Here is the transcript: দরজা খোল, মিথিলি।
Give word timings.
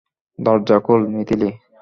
দরজা 0.39 0.77
খোল, 0.79 1.01
মিথিলি। 1.13 1.49